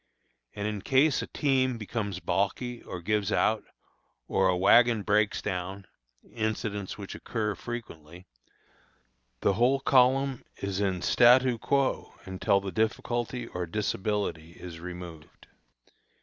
And 0.55 0.67
in 0.67 0.81
case 0.81 1.21
a 1.21 1.27
team 1.27 1.77
becomes 1.77 2.19
balky 2.19 2.81
or 2.81 3.01
gives 3.03 3.31
out, 3.31 3.63
or 4.27 4.47
a 4.49 4.57
wagon 4.57 5.03
breaks 5.03 5.43
down 5.43 5.85
(incidents 6.23 6.97
which 6.97 7.13
occur 7.13 7.53
frequently), 7.53 8.25
the 9.41 9.53
whole 9.53 9.79
column 9.79 10.43
is 10.57 10.79
in 10.81 11.03
statu 11.03 11.59
quo 11.59 12.15
until 12.25 12.59
the 12.59 12.71
difficulty 12.71 13.45
or 13.45 13.67
disability 13.67 14.53
is 14.53 14.79
removed. 14.79 15.45